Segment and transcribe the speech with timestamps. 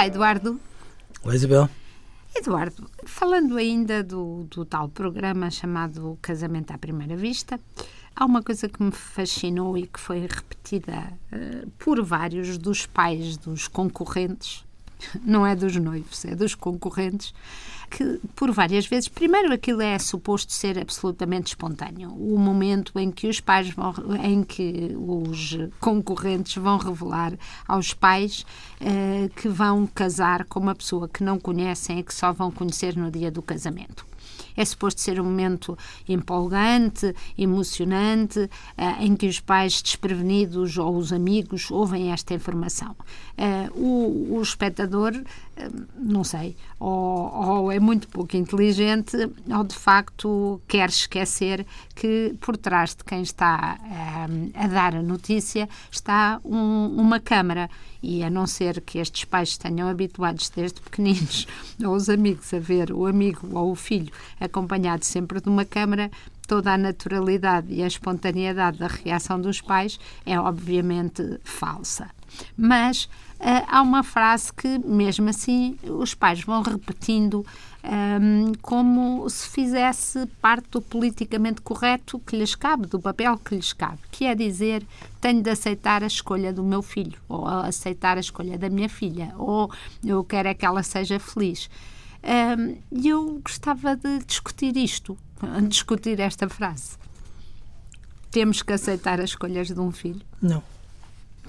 [0.00, 0.58] Olá, Eduardo.
[1.22, 1.68] Olá, Isabel.
[2.34, 7.60] Eduardo, falando ainda do, do tal programa chamado Casamento à Primeira Vista,
[8.16, 13.36] há uma coisa que me fascinou e que foi repetida uh, por vários dos pais
[13.36, 14.64] dos concorrentes
[15.24, 17.34] não é dos noivos, é dos concorrentes,
[17.90, 23.26] que por várias vezes, primeiro aquilo é suposto ser absolutamente espontâneo, o momento em que
[23.26, 27.32] os pais vão, em que os concorrentes vão revelar
[27.66, 28.46] aos pais
[28.80, 32.96] eh, que vão casar com uma pessoa que não conhecem e que só vão conhecer
[32.96, 34.09] no dia do casamento.
[34.60, 35.74] É suposto ser um momento
[36.06, 38.48] empolgante, emocionante, uh,
[39.02, 42.94] em que os pais desprevenidos ou os amigos ouvem esta informação.
[43.38, 45.14] Uh, o, o espectador
[45.96, 49.16] não sei, ou, ou, é muito pouco inteligente,
[49.48, 53.78] ou de facto quer esquecer que por trás de quem está
[54.28, 57.68] um, a dar a notícia está um, uma câmara.
[58.02, 61.46] E a não ser que estes pais tenham habituados desde pequeninos
[61.84, 66.10] ou os amigos a ver o amigo ou o filho acompanhado sempre de uma câmara,
[66.48, 72.08] toda a naturalidade e a espontaneidade da reação dos pais é obviamente falsa.
[72.56, 77.44] Mas uh, há uma frase que, mesmo assim, os pais vão repetindo
[77.82, 83.72] um, como se fizesse parte do politicamente correto que lhes cabe, do papel que lhes
[83.72, 84.86] cabe, que é dizer
[85.20, 89.32] tenho de aceitar a escolha do meu filho, ou aceitar a escolha da minha filha,
[89.36, 89.70] ou
[90.04, 91.70] eu quero é que ela seja feliz.
[92.22, 95.16] E um, eu gostava de discutir isto,
[95.68, 96.98] discutir esta frase.
[98.30, 100.20] Temos que aceitar as escolhas de um filho?
[100.40, 100.62] Não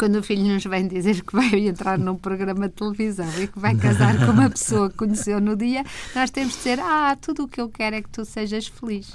[0.01, 3.59] quando o filho nos vem dizer que vai entrar num programa de televisão e que
[3.59, 5.83] vai casar com uma pessoa que conheceu no dia,
[6.15, 9.13] nós temos de dizer: Ah, tudo o que eu quero é que tu sejas feliz.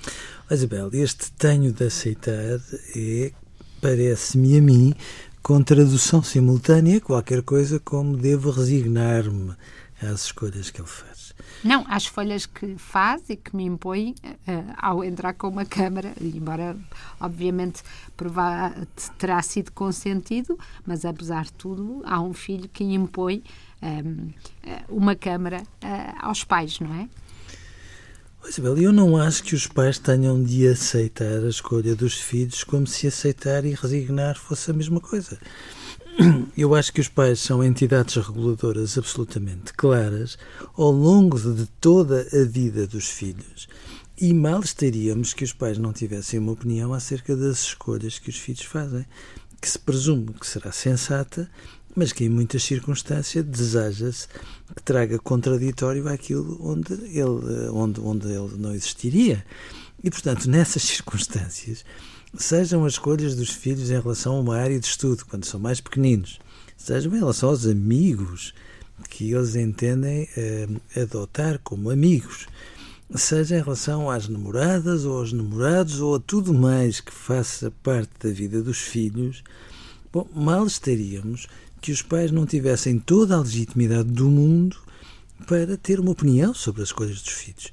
[0.49, 2.61] Isabel, este tenho de aceitar
[2.95, 3.33] é,
[3.83, 4.95] parece-me a mim,
[5.43, 9.57] com tradução simultânea, qualquer coisa como devo resignar-me
[10.03, 11.34] às escolhas que ele faz.
[11.65, 16.12] Não, às folhas que faz e que me impõe uh, ao entrar com uma câmara,
[16.21, 16.77] embora
[17.21, 17.83] obviamente
[19.19, 23.43] terá sido consentido, mas apesar de tudo há um filho que impõe
[23.83, 27.09] um, ehm, eh, uma câmara uh, aos pais, não é?
[28.49, 32.87] Isabel, eu não acho que os pais tenham de aceitar a escolha dos filhos como
[32.87, 35.37] se aceitar e resignar fosse a mesma coisa.
[36.56, 40.38] eu acho que os pais são entidades reguladoras absolutamente claras
[40.75, 43.69] ao longo de toda a vida dos filhos.
[44.19, 48.38] E mal estaríamos que os pais não tivessem uma opinião acerca das escolhas que os
[48.38, 49.04] filhos fazem,
[49.60, 51.50] que se presume que será sensata,
[51.94, 54.28] mas que em muitas circunstâncias deseja-se
[54.75, 59.44] que traga contraditório àquilo onde ele, onde, onde ele não existiria.
[60.03, 61.84] E, portanto, nessas circunstâncias,
[62.39, 65.81] sejam as escolhas dos filhos em relação a uma área de estudo, quando são mais
[65.81, 66.39] pequeninos,
[66.77, 68.55] sejam em relação aos amigos
[69.11, 72.47] que eles entendem eh, adotar como amigos,
[73.15, 78.11] seja em relação às namoradas ou aos namorados ou a tudo mais que faça parte
[78.21, 79.45] da vida dos filhos,
[80.13, 81.47] bom, mal estaríamos
[81.81, 84.77] que os pais não tivessem toda a legitimidade do mundo
[85.47, 87.73] para ter uma opinião sobre as escolhas dos filhos.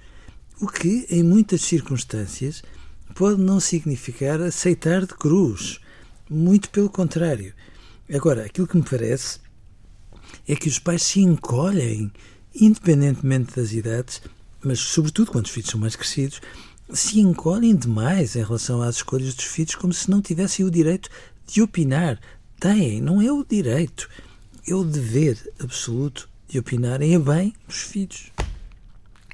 [0.62, 2.62] O que, em muitas circunstâncias,
[3.13, 5.79] pode não significar aceitar de cruz.
[6.29, 7.53] Muito pelo contrário.
[8.13, 9.40] Agora, aquilo que me parece
[10.47, 12.12] é que os pais se encolhem,
[12.56, 14.22] independentemente das idades,
[14.63, 16.41] mas sobretudo quando os filhos são mais crescidos,
[16.91, 21.09] se encolhem demais em relação às escolhas dos filhos, como se não tivessem o direito
[21.47, 22.19] de opinar.
[22.59, 24.09] Têm, não é o direito,
[24.68, 28.31] é o dever absoluto de opinarem a bem dos filhos.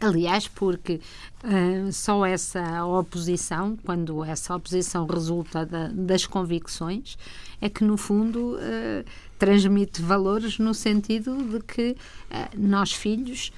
[0.02, 1.02] Aliás, porque
[1.44, 7.18] uh, só essa oposição, quando essa oposição resulta da, das convicções,
[7.60, 9.06] é que, no fundo, uh,
[9.38, 13.52] transmite valores no sentido de que uh, nós, filhos,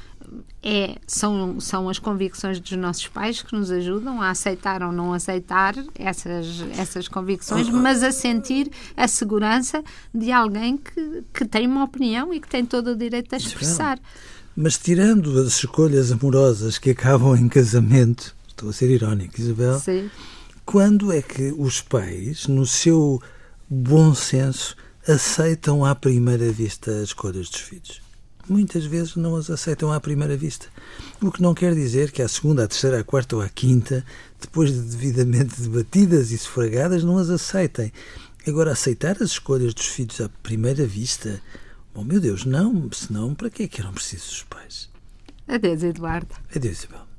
[0.64, 5.14] é, são, são as convicções dos nossos pais que nos ajudam a aceitar ou não
[5.14, 9.84] aceitar essas, essas convicções, mas a sentir a segurança
[10.14, 14.00] de alguém que, que tem uma opinião e que tem todo o direito a expressar.
[14.56, 20.10] Mas tirando as escolhas amorosas que acabam em casamento, estou a ser irónico, Isabel, Sim.
[20.66, 23.22] quando é que os pais, no seu
[23.70, 24.76] bom senso,
[25.08, 28.02] aceitam à primeira vista as escolhas dos filhos?
[28.50, 30.68] Muitas vezes não as aceitam à primeira vista.
[31.22, 34.04] O que não quer dizer que à segunda, à terceira, à quarta ou à quinta,
[34.40, 37.94] depois de devidamente debatidas e sufragadas, não as aceitem.
[38.46, 41.42] Agora, aceitar as escolhas dos filhos à primeira vista
[41.94, 44.90] Oh meu Deus, não, senão para que é que eram precisos os pais?
[45.48, 46.34] Adeus, Eduardo.
[46.56, 47.11] Adeus, Isabel.